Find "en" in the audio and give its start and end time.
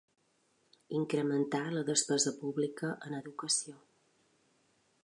3.11-3.21